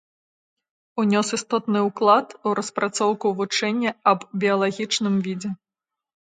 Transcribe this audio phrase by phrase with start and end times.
[1.01, 5.53] Унёс істотны ўклад у распрацоўку вучэння аб біялагічным відзе.